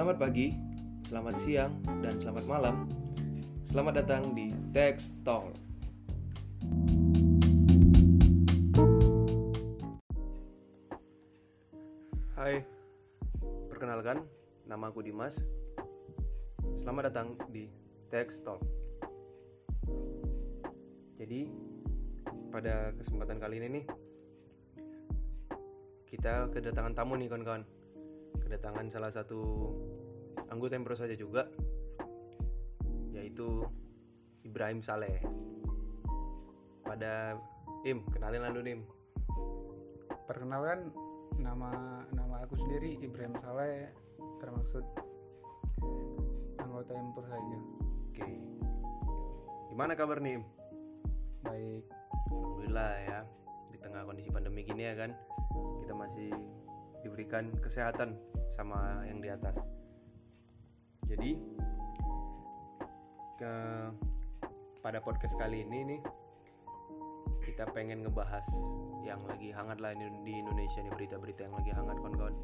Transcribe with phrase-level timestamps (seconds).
[0.00, 0.56] Selamat pagi,
[1.12, 2.88] selamat siang, dan selamat malam.
[3.68, 5.52] Selamat datang di Text Talk.
[12.32, 12.64] Hai,
[13.68, 14.24] perkenalkan,
[14.64, 15.36] nama aku Dimas.
[16.80, 17.68] Selamat datang di
[18.08, 18.64] Text Talk.
[21.20, 21.44] Jadi,
[22.48, 23.84] pada kesempatan kali ini nih,
[26.08, 27.79] kita kedatangan tamu nih kawan-kawan.
[28.38, 29.40] Kedatangan salah satu
[30.50, 31.46] anggota yang baru saja juga,
[33.14, 33.66] yaitu
[34.46, 35.22] Ibrahim Saleh.
[36.82, 37.38] Pada
[37.86, 38.82] Im, kenalin lalu Im.
[40.26, 40.90] Perkenalkan
[41.40, 43.90] nama nama aku sendiri Ibrahim Saleh
[44.42, 44.84] termaksud
[46.60, 47.58] anggota Impur saja.
[48.10, 48.30] Oke.
[49.72, 50.44] Gimana kabar nih Im?
[51.46, 51.84] Baik.
[52.30, 53.18] Alhamdulillah ya
[53.74, 55.10] di tengah kondisi pandemi gini ya kan
[55.82, 56.30] kita masih
[57.00, 58.16] diberikan kesehatan
[58.54, 59.56] sama yang di atas.
[61.08, 61.36] Jadi
[63.40, 63.52] ke
[64.84, 66.00] pada podcast kali ini nih
[67.44, 68.44] kita pengen ngebahas
[69.02, 72.36] yang lagi hangat lah di Indonesia nih berita-berita yang lagi hangat kawan-kawan.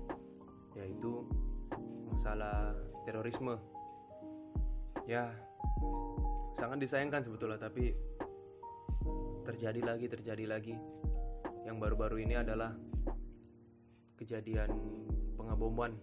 [0.76, 1.24] Yaitu
[2.10, 3.60] masalah terorisme.
[5.06, 5.30] Ya
[6.56, 7.92] sangat disayangkan sebetulnya tapi
[9.46, 10.74] terjadi lagi terjadi lagi.
[11.62, 12.74] Yang baru-baru ini adalah
[14.26, 14.74] kejadian
[15.38, 15.94] pengaboman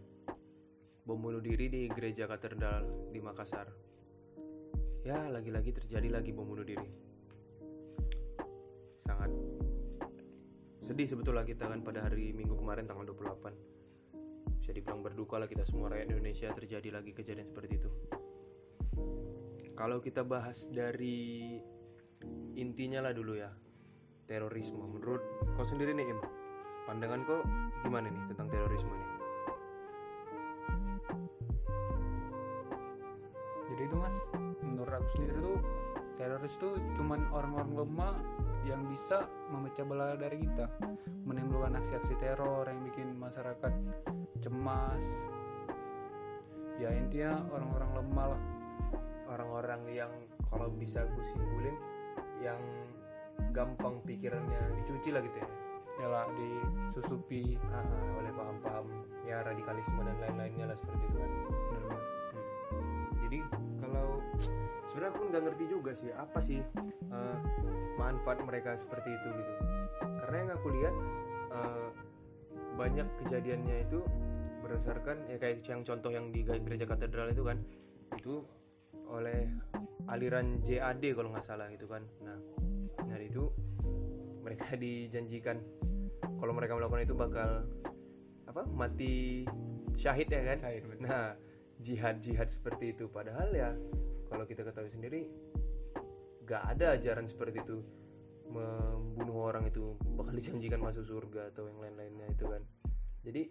[1.03, 3.67] bom bunuh diri di gereja katedral di Makassar.
[5.03, 6.87] Ya lagi-lagi terjadi lagi bom bunuh diri.
[9.03, 9.27] Sangat
[10.87, 15.67] sedih sebetulnya kita kan pada hari minggu kemarin tanggal 28 bisa dibilang berduka lah kita
[15.67, 17.91] semua rakyat Indonesia terjadi lagi kejadian seperti itu.
[19.75, 21.59] Kalau kita bahas dari
[22.55, 23.51] intinya lah dulu ya
[24.31, 24.79] terorisme.
[24.79, 25.19] Menurut
[25.59, 26.42] kau sendiri nih Im
[26.83, 27.39] pandangan kau
[27.83, 29.13] gimana nih tentang terorisme ini
[33.73, 34.17] Jadi itu mas,
[34.61, 35.57] menurut aku sendiri tuh
[36.21, 38.15] teroris tuh cuman orang-orang lemah
[38.69, 40.69] yang bisa memecah belah dari kita,
[41.25, 43.73] menimbulkan aksi-aksi teror yang bikin masyarakat
[44.45, 45.25] cemas.
[46.77, 48.43] Ya intinya orang-orang lemah lah.
[49.33, 50.13] orang-orang yang
[50.45, 51.73] kalau bisa gue simpulin
[52.37, 52.61] yang
[53.49, 55.62] gampang pikirannya dicuci lah gitu ya
[56.01, 57.57] Ya lah disusupi.
[57.69, 58.87] Ah, ah, oleh paham-paham
[59.23, 62.01] ya radikalisme dan lain-lainnya lah seperti itu kan Bener-bener.
[62.73, 63.05] Hmm.
[63.25, 63.39] jadi
[63.79, 64.07] kalau
[64.91, 66.59] sebenarnya aku nggak ngerti juga sih apa sih
[67.09, 67.37] eh,
[67.95, 69.53] manfaat mereka seperti itu gitu
[70.21, 70.95] karena yang aku lihat
[71.55, 71.89] eh,
[72.75, 73.99] banyak kejadiannya itu
[74.59, 77.57] berdasarkan ya kayak yang contoh yang di gereja katedral itu kan
[78.15, 78.43] itu
[79.07, 79.49] oleh
[80.09, 82.37] aliran JAD kalau nggak salah gitu kan nah
[83.07, 83.51] dari itu
[84.43, 85.57] mereka dijanjikan
[86.37, 87.63] kalau mereka melakukan itu bakal
[88.45, 89.47] apa mati
[89.97, 91.01] syahid ya kan Syahid, betul.
[91.07, 91.33] nah
[91.81, 93.73] jihad jihad seperti itu padahal ya
[94.29, 95.21] kalau kita ketahui sendiri
[96.43, 97.81] gak ada ajaran seperti itu
[98.51, 102.61] membunuh orang itu bakal dijanjikan masuk surga atau yang lain-lainnya itu kan
[103.23, 103.47] jadi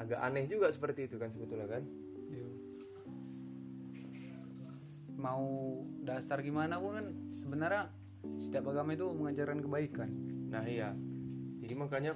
[0.00, 1.84] agak aneh juga seperti itu kan sebetulnya kan
[2.32, 2.48] Iya.
[5.20, 5.44] Mau
[6.02, 7.92] dasar gimana pun kan sebenarnya
[8.38, 10.10] setiap agama itu mengajarkan kebaikan.
[10.52, 10.92] nah iya.
[11.62, 12.12] Jadi makanya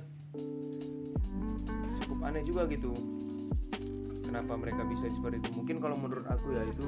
[2.02, 2.92] cukup aneh juga gitu
[4.26, 5.50] kenapa mereka bisa seperti itu.
[5.54, 6.84] Mungkin kalau menurut aku ya itu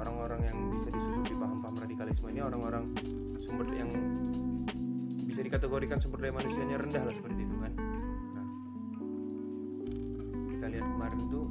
[0.00, 2.88] orang-orang yang bisa disusupi paham-paham radikalisme ini orang-orang
[3.38, 3.92] sumber yang
[5.28, 7.72] bisa dikategorikan sumber daya manusianya rendah lah seperti itu kan.
[8.32, 8.46] Nah
[10.50, 11.44] kita lihat kemarin tuh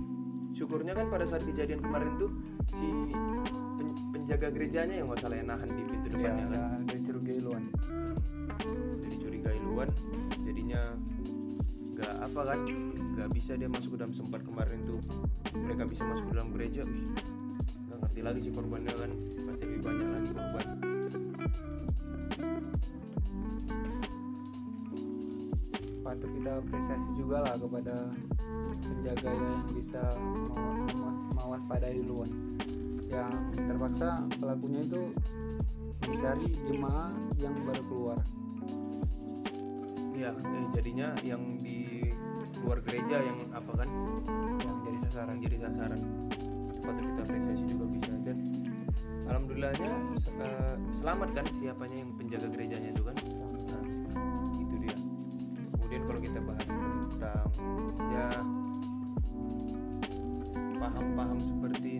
[0.57, 2.29] syukurnya kan pada saat kejadian kemarin tuh
[2.69, 2.87] si
[3.75, 6.53] pen- penjaga gerejanya yang nggak salah yang nahan di pintu Ya, depannya kan?
[6.53, 7.63] ya, dari curigai luan.
[8.99, 9.89] jadi curigai luan
[10.39, 10.81] jadinya
[11.93, 12.59] nggak apa kan
[13.13, 14.99] nggak bisa dia masuk ke dalam sempat kemarin tuh.
[15.53, 19.11] Mereka bisa masuk ke dalam gereja nggak ngerti lagi sih korbannya kan.
[19.43, 20.67] Pasti lebih banyak lagi korban.
[26.03, 27.95] Patut kita apresiasi juga lah kepada
[28.83, 30.01] penjaga yang bisa
[30.51, 32.29] mawas, mawas, mewaspadai luan
[33.13, 35.13] yang terpaksa pelakunya itu
[36.09, 38.19] mencari jemaah yang baru keluar.
[40.13, 42.09] Iya, eh, jadinya yang di
[42.65, 43.89] luar gereja yang apa kan?
[44.61, 46.01] Yang jadi sasaran jadi sasaran.
[46.83, 48.13] Patut kita apresiasi juga bisa.
[48.25, 48.37] Dan
[49.29, 49.91] alhamdulillahnya
[50.41, 53.15] eh, selamat kan siapanya yang penjaga gerejanya itu kan?
[53.69, 53.83] Nah,
[54.57, 54.97] itu dia.
[55.77, 57.49] Kemudian kalau kita bahas tentang
[58.09, 58.27] ya
[60.83, 61.92] paham-paham seperti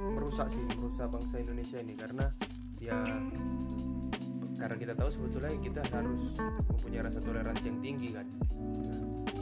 [0.00, 1.94] merusak sih merusak bangsa Indonesia ini.
[1.96, 2.26] Karena
[2.80, 2.96] ya
[4.56, 8.26] karena kita tahu sebetulnya kita harus mempunyai rasa toleransi yang tinggi kan?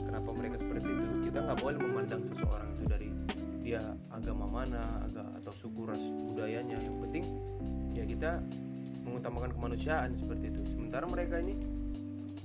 [0.05, 1.05] Kenapa mereka seperti itu?
[1.31, 3.09] Kita nggak boleh memandang seseorang itu dari
[3.65, 3.81] dia
[4.13, 6.77] agama mana agak atau suku ras budayanya.
[6.79, 7.23] Yang penting
[7.95, 8.31] ya kita
[9.07, 10.61] mengutamakan kemanusiaan seperti itu.
[10.75, 11.55] Sementara mereka ini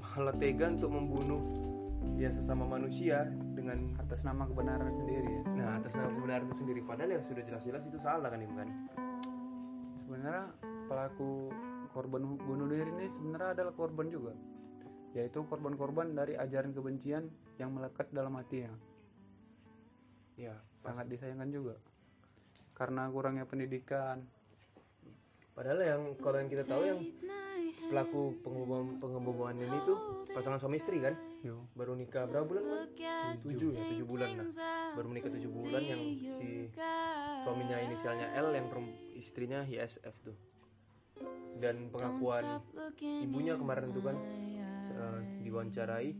[0.00, 1.42] malah tega untuk membunuh
[2.20, 3.30] ya sesama manusia
[3.60, 5.42] dengan atas nama kebenaran sendiri ya.
[5.52, 6.80] nah atas nama kebenaran itu sendiri.
[6.80, 8.68] Padahal ya sudah jelas-jelas itu salah kan Im, kan?
[10.00, 10.44] Sebenarnya
[10.88, 11.52] pelaku
[11.92, 14.32] korban bunuh diri ini sebenarnya adalah korban juga.
[15.12, 17.28] Yaitu korban-korban dari ajaran kebencian
[17.60, 18.72] yang melekat dalam hatinya
[20.40, 20.56] ya.
[20.80, 21.76] Sangat disayangkan juga.
[22.72, 24.24] Karena kurangnya pendidikan
[25.60, 27.00] padahal yang kalau yang kita tahu yang
[27.92, 31.12] pelaku pengeboman pengeboman ini tuh pasangan suami istri kan?
[31.44, 31.68] Yo.
[31.76, 32.88] Baru nikah berapa bulan kan
[33.44, 34.46] tujuh ya tujuh bulan lah
[34.96, 36.72] baru menikah tujuh bulan yang si
[37.44, 38.72] suaminya inisialnya L yang
[39.12, 40.36] istrinya ISF tuh.
[41.60, 42.64] Dan pengakuan
[43.20, 44.16] ibunya kemarin tuh kan
[44.96, 46.16] eh, diwawancarai.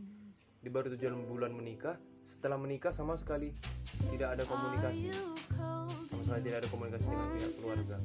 [0.61, 1.97] Di baru tujuh bulan menikah.
[2.29, 3.57] Setelah menikah sama sekali
[4.13, 5.09] tidak ada komunikasi.
[6.07, 7.97] sama sekali tidak ada komunikasi dengan pihak keluarga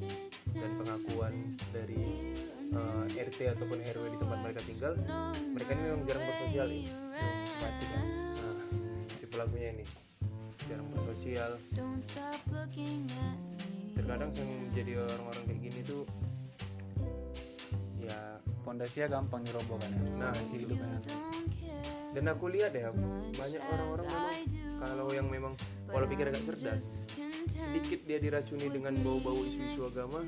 [0.57, 1.33] dan pengakuan
[1.69, 2.33] dari
[2.73, 4.93] eh, RT ataupun RW di tempat mereka tinggal.
[5.37, 6.91] Mereka ini memang jarang bersosial ini.
[7.57, 8.05] Mati kan
[8.37, 8.55] nah,
[9.07, 9.85] si pelakunya ini
[10.67, 11.51] jarang bersosial.
[13.97, 16.03] Terkadang yang jadi orang-orang kayak gini tuh
[17.97, 20.01] ya pondasinya gampang dirobohkan ya.
[20.15, 21.01] Nah, Pondasi hidupnya
[22.17, 22.89] dan aku lihat ya
[23.37, 24.33] banyak orang-orang memang
[24.81, 25.53] kalau yang memang
[25.85, 27.05] pola pikir agak cerdas
[27.49, 30.21] sedikit dia diracuni dengan bau-bau isu-isu agama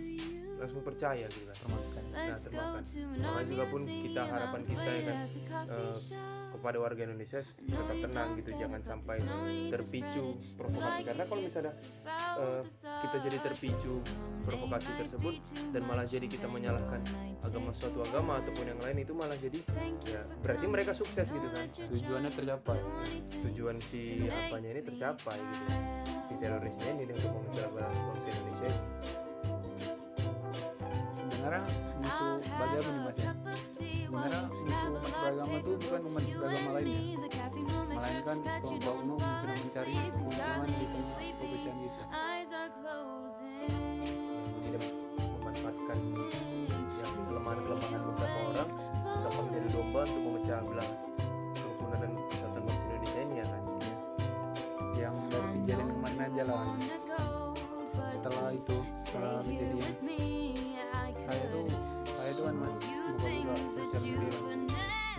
[0.59, 2.81] langsung percaya gitu kan termakan nah termakan.
[3.47, 5.17] Juga pun kita harapan kita ya kan
[5.71, 5.93] eh,
[6.59, 9.17] kepada warga Indonesia tetap tenang gitu jangan sampai
[9.71, 11.01] terpicu provokasi.
[11.07, 11.73] karena kalau misalnya
[12.35, 12.61] eh,
[13.07, 13.93] kita jadi terpicu
[14.43, 15.35] provokasi tersebut
[15.71, 16.99] dan malah jadi kita menyalahkan
[17.41, 19.59] agama suatu agama ataupun yang lain itu malah jadi
[20.11, 21.65] ya berarti mereka sukses gitu kan?
[21.89, 22.79] tujuannya tercapai.
[23.47, 25.65] tujuan si apanya ini tercapai gitu.
[26.27, 28.67] Si terorisnya ini untuk belah bangsa Indonesia.
[28.67, 29.18] ini.
[31.49, 31.65] Sebenarnya
[31.97, 33.31] musuh beragama nih mas ya?
[33.73, 35.75] Sebenarnya musuh beragama tuh?
[35.81, 37.01] Bukan umat beragama lainnya
[37.89, 41.97] melainkan kelompok umum yang sedang mencari keuntungan di tengah perpecahan kita
[44.61, 44.83] tidak
[45.17, 45.97] memanfaatkan
[46.69, 48.69] yang kelemahan-kelemahan beberapa orang
[49.09, 50.89] gampang menjadi domba untuk memecah belah
[51.57, 53.63] kerukunan dan persatuan bangsa Indonesia ini ya kan?
[54.93, 56.65] Yang dari kejadian kemarin aja lah.
[58.13, 59.93] Setelah itu setelah kejadian
[62.49, 62.81] kan mas.
[62.81, 64.41] Buka-buka sosial media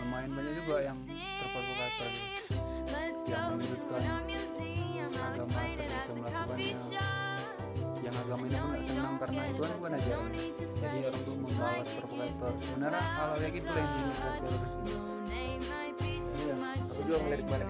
[0.03, 0.97] lumayan banyak juga yang
[1.39, 2.11] terprovokasi.
[3.31, 4.01] Yang menyudutkan.
[5.31, 6.75] agama ketika melakukannya
[8.01, 10.31] yang agama ini pun gak senang karena itu kan bukan ajaran
[10.81, 12.53] jadi orang tuh membawa provokator.
[12.59, 14.33] sebenarnya hal kayak gitu yang diinginkan.
[15.31, 15.51] Ini
[16.41, 17.67] Iya, aku juga ngeliat kemarin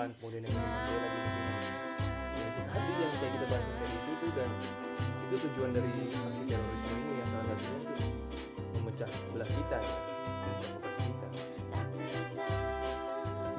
[0.00, 1.08] yang menyalahkan kemudian yang gitu ya
[2.40, 4.50] itu tadi yang kayak kita bahas yang tadi itu tuh dan
[5.20, 8.00] itu tujuan dari aksi terorisme ini ya salah satunya untuk
[8.80, 9.94] memecah belah kita ya
[11.04, 11.28] kita.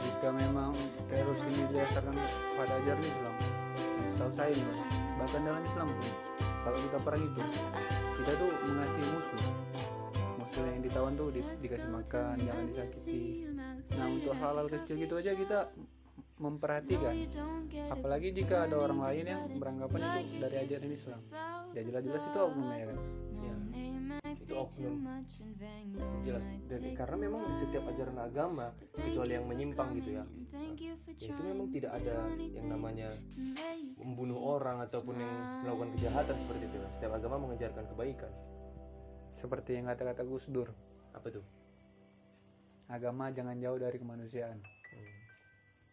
[0.02, 0.72] Jika memang
[1.08, 2.16] teroris ini didasarkan
[2.58, 3.36] pada ajaran Islam
[4.12, 4.80] setahu saya nih mas
[5.22, 6.10] bahkan dalam Islam pun
[6.62, 7.42] kalau kita perang itu
[8.22, 9.44] kita tuh mengasihi musuh.
[10.38, 13.50] Musuh yang ditawan tuh di- dikasih makan jangan disakiti.
[13.98, 15.60] Nah untuk hal-hal kecil gitu aja kita
[16.42, 17.14] memperhatikan.
[17.94, 21.22] Apalagi jika ada orang lain yang beranggapan itu dari ajaran Islam.
[21.72, 22.98] Ya jelas-jelas itu oknum ya kan?
[23.38, 23.56] Ya.
[24.36, 24.96] Itu oknum.
[26.26, 26.44] Jelas.
[26.66, 30.26] Dan karena memang di setiap ajaran agama kecuali yang menyimpang gitu ya.
[31.22, 33.14] Ya itu memang tidak ada yang namanya
[34.02, 36.78] membunuh orang ataupun yang melakukan kejahatan seperti itu.
[36.98, 38.34] Setiap agama mengejarkan kebaikan.
[39.38, 40.70] Seperti yang kata-kata Gus Dur.
[41.14, 41.46] Apa tuh?
[42.92, 44.60] Agama jangan jauh dari kemanusiaan.
[44.60, 45.21] Hmm.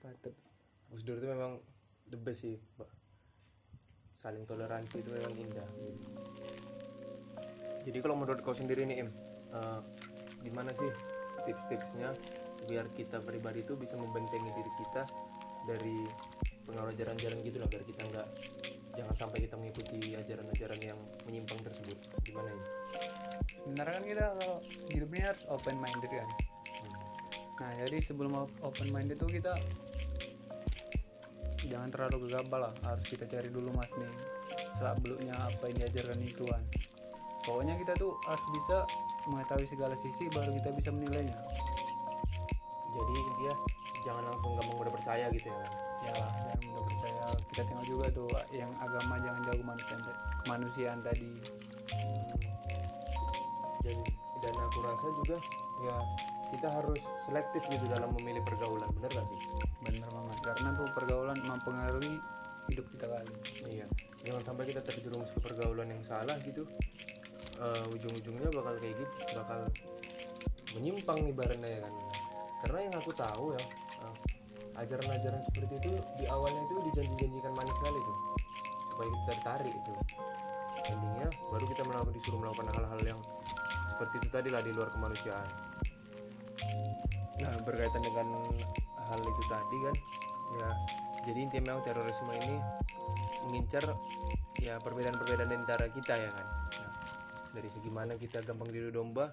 [0.01, 0.35] Patut
[0.89, 1.61] Gus Dur itu memang
[2.09, 2.91] the best sih Mbak.
[4.19, 5.69] saling toleransi itu memang indah
[7.87, 9.11] jadi kalau menurut kau sendiri nih Im
[9.55, 9.81] eh,
[10.43, 10.91] gimana sih
[11.47, 12.15] tips-tipsnya
[12.67, 15.03] biar kita pribadi itu bisa membentengi diri kita
[15.65, 16.05] dari
[16.67, 18.29] pengaruh ajaran-ajaran gitu lah biar kita nggak
[18.99, 22.65] jangan sampai kita mengikuti ajaran-ajaran yang menyimpang tersebut gimana ya
[23.69, 24.57] sebenarnya kan kita kalau
[24.89, 26.29] hidup ini harus open minded kan.
[27.59, 29.53] Nah jadi sebelum op- open minded itu kita
[31.67, 32.73] jangan terlalu gegabah lah.
[32.87, 34.09] Harus kita cari dulu mas nih
[34.79, 36.63] selak beluknya apa yang diajarkan itu kan
[37.43, 38.77] pokoknya kita tuh harus bisa
[39.27, 41.39] mengetahui segala sisi baru kita bisa menilainya.
[42.95, 43.55] Jadi dia
[44.07, 45.67] jangan langsung gampang mudah percaya gitu ya
[46.07, 47.25] ya lah jangan mudah percaya.
[47.51, 50.03] Kita tengok juga tuh yang agama jangan jauh kemanusiaan
[50.47, 51.33] kemanusiaan tadi.
[53.83, 54.05] Jadi
[54.39, 55.37] dan aku rasa juga
[55.83, 55.97] ya
[56.55, 59.41] kita harus selektif gitu dalam memilih pergaulan bener gak sih?
[59.85, 62.17] Bener banget karena tuh pergaulan mempengaruhi
[62.69, 63.33] hidup kita kali
[63.65, 63.89] iya
[64.25, 66.69] jangan sampai kita terjerumus ke pergaulan yang salah gitu.
[67.59, 69.61] Eh, ujung-ujungnya bakal kayak gitu bakal
[70.77, 71.95] menyimpang ibaratnya ya kan?
[72.67, 73.63] Karena yang aku tahu ya
[74.05, 74.17] eh,
[74.79, 78.19] ajaran-ajaran seperti itu di awalnya itu dijanji-janjikan manis sekali tuh
[78.95, 79.93] supaya kita tertarik itu.
[80.89, 83.21] Endingnya baru kita melakukan disuruh melakukan hal-hal yang
[83.91, 85.68] seperti itu tadi lah di luar kemanusiaan
[87.39, 88.27] nah berkaitan dengan
[89.09, 89.97] hal itu tadi kan
[90.59, 90.71] ya
[91.29, 92.57] jadi intinya memang terorisme ini
[93.45, 93.85] mengincar
[94.59, 96.47] ya perbedaan-perbedaan antara kita ya kan.
[96.81, 96.93] Nah,
[97.53, 99.29] dari segi mana kita gampang diadu domba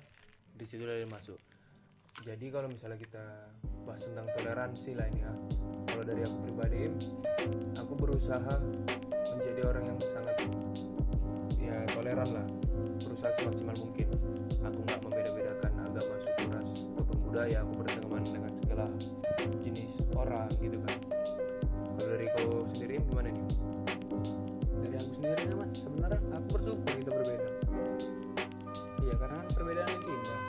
[0.52, 1.40] di situ dari masuk.
[2.24, 3.24] Jadi kalau misalnya kita
[3.84, 5.34] bahas tentang toleransi lah ini ya
[5.88, 6.80] kalau dari aku pribadi
[7.78, 8.56] aku berusaha
[9.36, 10.38] menjadi orang yang sangat
[11.60, 12.46] ya toleran lah
[13.08, 14.08] berusaha semaksimal mungkin.
[14.66, 15.45] Aku nggak membeda-bedakan
[17.36, 18.86] budaya aku berteman dengan segala
[19.60, 20.96] jenis orang gitu kan.
[21.84, 23.48] Kalau dari kau sendiri gimana nih?
[24.80, 27.48] Dari aku sendiri nih, mas sebenarnya aku bersyukur kita berbeda.
[29.04, 30.39] Iya karena kan perbedaan itu indah.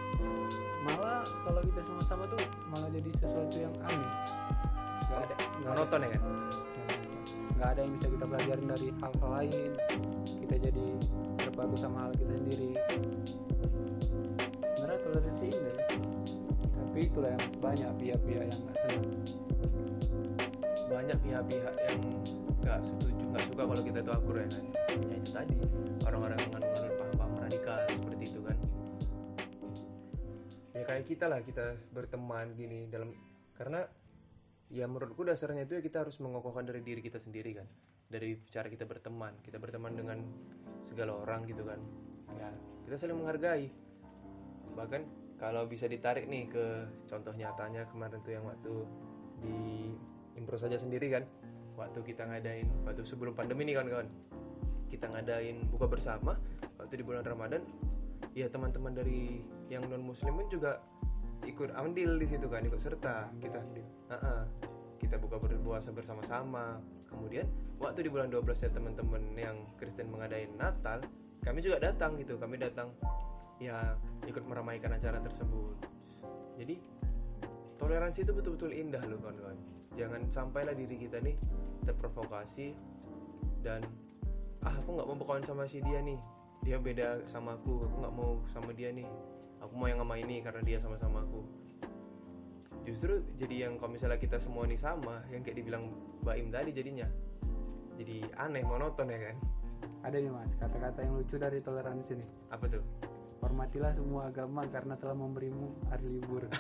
[0.87, 2.38] Malah kalau kita sama-sama tuh
[2.71, 4.12] malah jadi sesuatu yang aneh.
[5.11, 5.83] Nggak ada nggak ada.
[5.83, 6.23] Monoton ya kan?
[7.50, 9.71] Nggak ada yang bisa kita pelajarin dari hal-hal lain.
[10.38, 10.87] Kita jadi
[11.35, 12.71] terpaku sama hal kita sendiri
[17.17, 19.05] itulah yang banyak pihak-pihak yang nggak senang.
[20.85, 22.01] Banyak pihak-pihak yang
[22.61, 24.65] nggak setuju nggak suka kalau kita itu akur ya kan?
[25.01, 25.55] Ya itu tadi
[26.05, 28.57] orang-orang yang mengandung paham-paham radikal seperti itu kan.
[30.77, 33.17] Ya kayak kita lah kita berteman gini dalam
[33.57, 33.89] karena
[34.69, 37.67] ya menurutku dasarnya itu ya kita harus mengokohkan dari diri kita sendiri kan.
[38.13, 40.21] Dari cara kita berteman kita berteman dengan
[40.85, 41.81] segala orang gitu kan.
[42.37, 42.53] Ya
[42.85, 43.73] kita saling menghargai.
[44.77, 46.64] Bahkan kalau bisa ditarik nih ke
[47.09, 48.75] contoh nyatanya kemarin tuh yang waktu
[49.45, 49.93] di
[50.37, 51.25] impro saja sendiri kan.
[51.76, 54.09] Waktu kita ngadain waktu sebelum pandemi nih kawan-kawan.
[54.88, 56.40] Kita ngadain buka bersama
[56.81, 57.61] waktu di bulan Ramadan.
[58.33, 60.81] Ya teman-teman dari yang non muslim pun juga
[61.45, 63.61] ikut andil di situ kan ikut serta kita
[64.09, 64.43] Heeh.
[64.97, 66.81] kita buka berpuasa bersama-sama.
[67.12, 67.45] Kemudian
[67.76, 71.05] waktu di bulan 12 ya teman-teman yang Kristen mengadain Natal
[71.47, 72.91] kami juga datang gitu kami datang
[73.62, 73.95] ya
[74.26, 75.79] ikut meramaikan acara tersebut.
[76.59, 76.83] Jadi
[77.79, 79.57] toleransi itu betul-betul indah loh kawan-kawan.
[79.95, 81.38] Jangan sampailah diri kita nih
[81.87, 82.75] terprovokasi
[83.62, 83.87] dan
[84.67, 86.19] ah aku nggak mau berkawan sama si dia nih.
[86.67, 89.07] Dia beda sama aku aku nggak mau sama dia nih.
[89.62, 91.41] Aku mau yang sama ini karena dia sama-sama aku.
[92.85, 95.95] Justru jadi yang kalau misalnya kita semua nih sama yang kayak dibilang
[96.26, 97.07] Baim tadi jadinya
[97.97, 99.37] jadi aneh monoton ya kan
[100.06, 102.28] ada nih mas kata-kata yang lucu dari toleransi nih.
[102.54, 102.83] Apa tuh?
[103.42, 106.47] Hormatilah semua agama karena telah memberimu hari libur.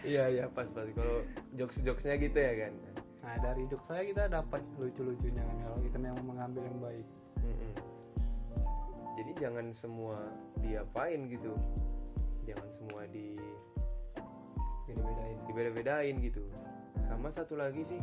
[0.00, 0.88] Iya iya pas pas.
[0.96, 1.22] Kalau
[1.54, 2.72] jokes jokesnya gitu ya kan?
[3.20, 7.06] Nah dari jok saya kita dapat lucu-lucunya kan kalau kita memang mengambil yang baik.
[7.40, 7.72] Mm-mm.
[9.16, 10.16] jadi jangan semua
[10.64, 11.52] diapain gitu.
[12.48, 13.36] Jangan semua di
[14.88, 15.36] beda-bedain.
[15.46, 16.42] Dibeda-bedain gitu
[17.08, 18.00] sama satu lagi sih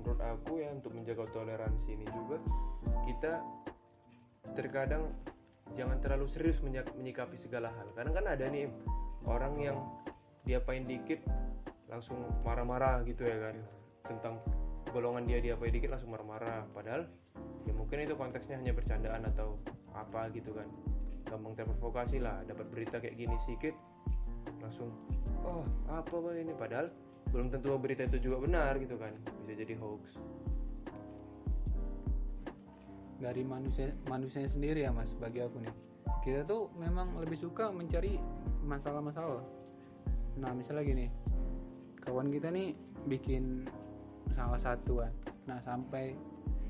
[0.00, 2.40] menurut aku ya untuk menjaga toleransi ini juga
[3.04, 3.32] kita
[4.56, 5.12] terkadang
[5.78, 6.58] jangan terlalu serius
[6.96, 7.86] menyikapi segala hal.
[7.94, 8.66] Karena kan ada nih
[9.26, 9.78] orang yang
[10.42, 11.22] diapain dikit
[11.90, 13.56] langsung marah-marah gitu ya kan.
[14.06, 14.34] Tentang
[14.90, 16.66] golongan dia diapain dikit langsung marah-marah.
[16.74, 17.06] Padahal
[17.68, 19.58] ya mungkin itu konteksnya hanya bercandaan atau
[19.94, 20.66] apa gitu kan.
[21.28, 23.74] Gampang terprovokasi lah dapat berita kayak gini sedikit
[24.58, 24.90] langsung
[25.46, 26.50] oh apa ini?
[26.56, 26.90] Padahal
[27.30, 29.14] belum tentu berita itu juga benar gitu kan.
[29.46, 30.18] Bisa jadi hoax.
[33.20, 35.74] Dari manusia manusianya sendiri ya mas bagi aku nih.
[36.20, 38.18] Kita tuh memang lebih suka mencari
[38.66, 39.44] masalah-masalah.
[40.40, 41.06] Nah misalnya gini.
[42.00, 42.72] Kawan kita nih
[43.06, 43.68] bikin
[44.32, 45.12] salah satu kan
[45.48, 46.14] nah sampai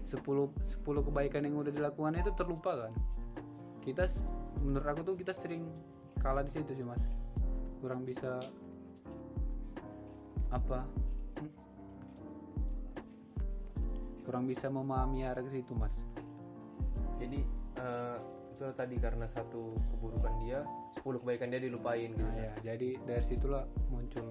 [0.09, 2.93] 10 10 kebaikan yang udah dilakukan itu terlupa kan.
[3.85, 4.11] Kita
[4.61, 5.71] menurut aku tuh kita sering
[6.19, 7.03] kalah di situ sih mas.
[7.79, 8.43] Kurang bisa
[10.51, 10.83] apa?
[11.39, 11.53] Hmm,
[14.27, 15.95] kurang bisa memahami arah ke situ mas.
[17.19, 17.43] Jadi
[17.79, 18.19] eh,
[18.53, 20.61] itu tadi karena satu keburukan dia
[21.01, 22.29] 10 kebaikan dia dilupain gitu.
[22.29, 24.27] Nah ya, jadi dari situlah muncul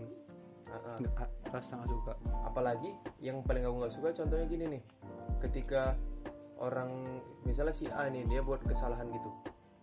[0.69, 2.13] nggak- a- rasa nggak suka.
[2.45, 2.93] apalagi
[3.25, 4.83] yang paling aku nggak suka contohnya gini nih.
[5.41, 5.97] Ketika
[6.61, 9.31] orang misalnya si A nih dia buat kesalahan gitu.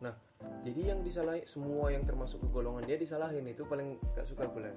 [0.04, 0.14] Nah
[0.62, 4.70] jadi yang disalahin semua yang termasuk ke golongan dia disalahin itu paling gak suka sama.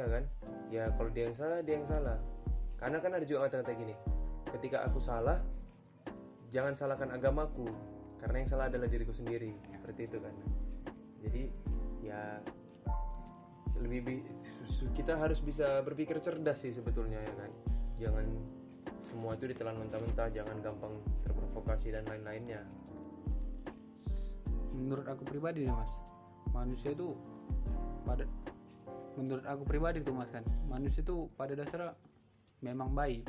[0.00, 0.24] Ya ya kan?
[0.72, 2.16] Ya kalau dia yang salah dia yang salah.
[2.80, 3.94] Karena kan ada juga kata-kata gini
[4.50, 5.38] ketika aku salah
[6.48, 7.68] jangan salahkan agamaku
[8.18, 9.52] karena yang salah adalah diriku sendiri.
[9.76, 10.34] Seperti itu kan.
[11.20, 11.42] Jadi
[12.00, 12.40] ya
[13.80, 14.24] lebih
[14.96, 17.50] kita harus bisa berpikir cerdas sih sebetulnya ya kan?
[18.00, 18.26] Jangan
[19.00, 20.96] semua itu ditelan mentah-mentah jangan gampang
[21.28, 22.64] terprovokasi dan lain-lainnya.
[24.72, 26.00] Menurut aku pribadi nih mas
[26.50, 27.14] manusia itu
[28.02, 28.26] pada
[29.20, 30.40] menurut aku pribadi tuh mas kan.
[30.64, 31.92] Manusia itu pada dasarnya
[32.64, 33.28] memang baik.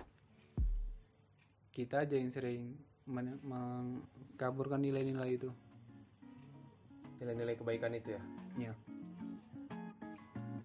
[1.75, 5.51] Kita aja yang sering men- mengkaburkan nilai-nilai itu.
[7.19, 8.23] Nilai-nilai kebaikan itu ya?
[8.71, 8.73] Ya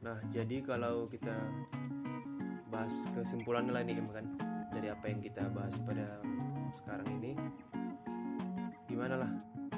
[0.07, 1.35] Nah, jadi kalau kita
[2.71, 4.27] bahas kesimpulannya lah nih kan
[4.71, 6.23] dari apa yang kita bahas pada
[6.79, 7.35] sekarang ini,
[8.87, 9.31] gimana lah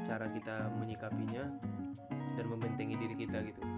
[0.05, 1.49] cara kita menyikapinya
[2.37, 3.78] dan membentengi diri kita gitu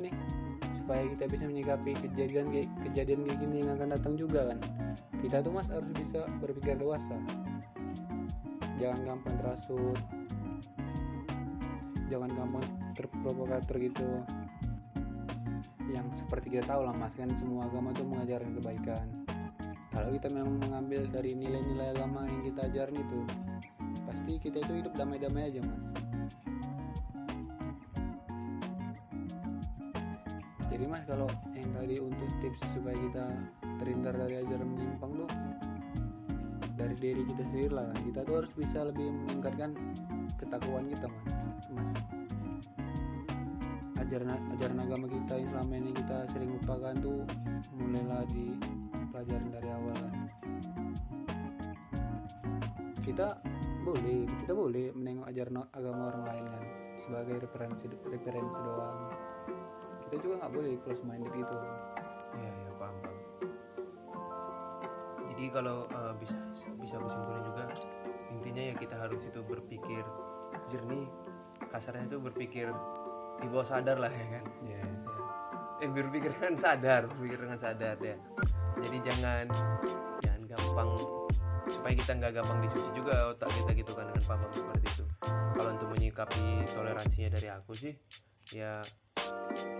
[0.00, 0.14] nih
[0.82, 2.50] supaya kita bisa menyikapi kejadian
[2.90, 4.58] kejadian kayak gini yang akan datang juga kan.
[5.22, 7.14] Kita tuh mas harus bisa berpikir dewasa.
[8.82, 9.98] Jangan gampang terasut.
[12.10, 12.66] Jangan gampang
[12.98, 14.08] terprovokator gitu.
[15.86, 19.06] Yang seperti kita tahu lah mas kan semua agama tuh mengajarkan kebaikan.
[19.92, 23.20] Kalau kita memang mengambil dari nilai-nilai agama yang kita ajarin itu
[24.02, 25.84] pasti kita itu hidup damai-damai aja mas
[30.92, 31.24] mas kalau
[31.56, 33.24] yang tadi untuk tips supaya kita
[33.80, 35.30] terhindar dari ajaran menyimpang tuh
[36.76, 37.88] dari diri kita sendiri lah.
[37.96, 39.72] Kita tuh harus bisa lebih meningkatkan
[40.36, 41.32] ketakuan kita mas.
[41.72, 41.90] Mas
[44.04, 47.24] ajaran ajaran agama kita yang selama ini kita sering lupakan tuh
[47.72, 48.52] mulailah di
[49.08, 50.14] pelajaran dari awal kan.
[53.00, 53.40] Kita
[53.80, 56.64] boleh kita boleh menengok ajaran agama orang lain kan
[57.00, 59.32] sebagai referensi referensi doang
[60.12, 61.56] kita juga nggak boleh close minded gitu
[62.36, 63.18] Ya, ya paham paham.
[65.32, 66.36] Jadi kalau eh, bisa
[66.76, 67.64] bisa aku simpulin juga
[68.28, 70.04] intinya ya kita harus itu berpikir
[70.68, 71.08] jernih,
[71.72, 72.68] kasarnya itu berpikir
[73.40, 74.44] di bawah sadar lah ya kan.
[74.68, 74.84] ya
[75.80, 78.16] eh berpikir dengan sadar berpikir dengan sadar ya
[78.84, 79.44] jadi jangan
[80.20, 80.90] jangan gampang
[81.72, 85.04] supaya kita nggak gampang dicuci juga otak kita gitu kan dengan paham seperti itu
[85.58, 87.92] kalau untuk menyikapi toleransinya dari aku sih
[88.54, 88.78] ya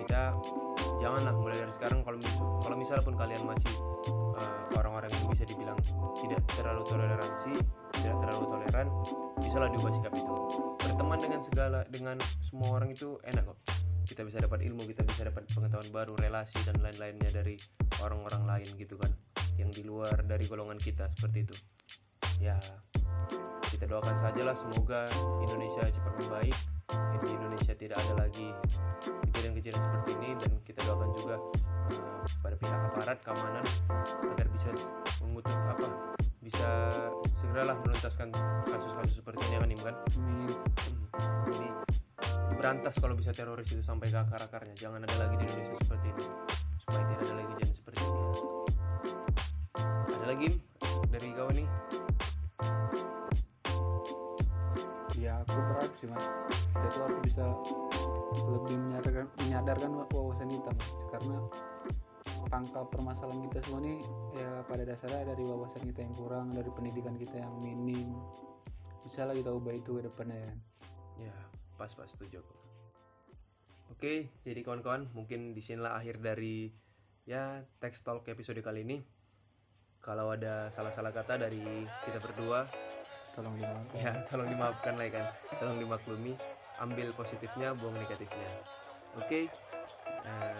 [0.02, 0.36] kita
[1.00, 3.72] janganlah mulai dari sekarang kalau mis- kalau misal pun kalian masih
[4.38, 5.78] eh, orang-orang yang bisa dibilang
[6.18, 7.52] tidak terlalu toleransi
[8.02, 8.86] tidak terlalu toleran
[9.42, 10.34] bisalah diubah sikap itu.
[10.80, 13.58] Berteman dengan segala dengan semua orang itu enak kok.
[14.02, 17.56] Kita bisa dapat ilmu kita bisa dapat pengetahuan baru relasi dan lain-lainnya dari
[18.02, 19.12] orang-orang lain gitu kan.
[19.60, 21.56] Yang di luar dari golongan kita seperti itu.
[22.42, 22.56] Ya
[23.70, 25.06] kita doakan sajalah semoga
[25.40, 26.56] Indonesia cepat membaik
[27.22, 28.48] di Indonesia tidak ada lagi
[29.30, 31.36] kejadian-kejadian seperti ini dan kita doakan juga
[32.42, 33.64] pada pihak aparat keamanan
[34.34, 34.68] agar bisa
[35.22, 36.68] mengutuk apa bisa
[37.38, 38.34] segeralah menuntaskan
[38.66, 39.96] kasus-kasus seperti ini ya kan kan?
[40.18, 40.46] Ini
[40.82, 41.06] Hmm.
[41.46, 41.68] jadi
[42.58, 44.74] berantas kalau bisa teroris itu sampai ke akar-akarnya.
[44.74, 46.24] Jangan ada lagi di Indonesia seperti ini.
[46.82, 48.22] Supaya tidak ada lagi kejadian seperti ini.
[50.12, 50.48] Ada lagi
[51.10, 51.66] dari kau nih
[56.02, 56.26] sih mas.
[56.74, 57.46] Kita tuh harus bisa
[58.50, 60.90] lebih menyadarkan menyadarkan wawasan kita mas.
[61.14, 61.36] Karena
[62.50, 64.02] pangkal permasalahan kita semua ini
[64.34, 68.18] ya pada dasarnya dari wawasan kita yang kurang dari pendidikan kita yang minim.
[69.06, 70.50] Bisa lah kita ubah itu ke depannya.
[71.22, 71.36] Ya ya
[71.78, 72.10] pas pas.
[72.10, 72.54] Setuju aku.
[73.94, 76.74] Oke jadi kawan-kawan mungkin di sinilah akhir dari
[77.30, 78.98] ya text talk episode kali ini.
[80.02, 82.66] Kalau ada salah-salah kata dari kita berdua
[83.32, 83.98] tolong dimaafkan.
[83.98, 85.26] Ya tolong dimaafkan lah ya kan.
[85.60, 86.32] Tolong dimaklumi
[86.80, 88.50] ambil positifnya buang negatifnya.
[89.20, 89.52] Oke
[90.22, 90.54] Nah,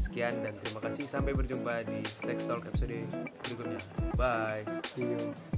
[0.00, 1.04] sekian dan terima kasih.
[1.04, 3.04] Sampai berjumpa di text talk episode
[3.44, 3.80] berikutnya.
[4.16, 4.64] Bye.
[4.84, 5.55] See you.